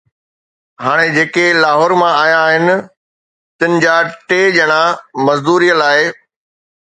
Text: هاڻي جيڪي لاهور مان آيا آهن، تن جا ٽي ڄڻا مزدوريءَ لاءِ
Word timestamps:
هاڻي 0.83 1.09
جيڪي 1.17 1.43
لاهور 1.63 1.93
مان 2.01 2.13
آيا 2.23 2.39
آهن، 2.47 2.67
تن 3.59 3.71
جا 3.85 3.95
ٽي 4.33 4.41
ڄڻا 4.57 4.81
مزدوريءَ 5.29 5.79
لاءِ 5.85 6.01